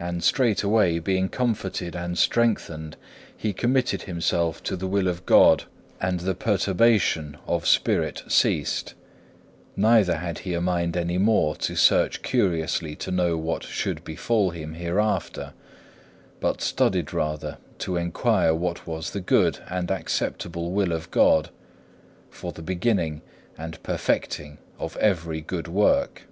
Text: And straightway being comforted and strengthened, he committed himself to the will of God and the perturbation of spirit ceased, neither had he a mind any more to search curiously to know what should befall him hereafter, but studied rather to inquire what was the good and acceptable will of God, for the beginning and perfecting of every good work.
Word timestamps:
And 0.00 0.24
straightway 0.24 0.98
being 0.98 1.28
comforted 1.28 1.94
and 1.94 2.16
strengthened, 2.16 2.96
he 3.36 3.52
committed 3.52 4.04
himself 4.04 4.62
to 4.62 4.76
the 4.76 4.86
will 4.86 5.08
of 5.08 5.26
God 5.26 5.64
and 6.00 6.20
the 6.20 6.34
perturbation 6.34 7.36
of 7.46 7.66
spirit 7.66 8.22
ceased, 8.28 8.94
neither 9.76 10.16
had 10.16 10.38
he 10.38 10.54
a 10.54 10.62
mind 10.62 10.96
any 10.96 11.18
more 11.18 11.54
to 11.56 11.76
search 11.76 12.22
curiously 12.22 12.96
to 12.96 13.10
know 13.10 13.36
what 13.36 13.62
should 13.62 14.02
befall 14.04 14.52
him 14.52 14.72
hereafter, 14.72 15.52
but 16.40 16.62
studied 16.62 17.12
rather 17.12 17.58
to 17.80 17.96
inquire 17.98 18.54
what 18.54 18.86
was 18.86 19.10
the 19.10 19.20
good 19.20 19.58
and 19.68 19.90
acceptable 19.90 20.70
will 20.72 20.92
of 20.92 21.10
God, 21.10 21.50
for 22.30 22.52
the 22.52 22.62
beginning 22.62 23.20
and 23.58 23.82
perfecting 23.82 24.56
of 24.78 24.96
every 24.96 25.42
good 25.42 25.68
work. 25.68 26.22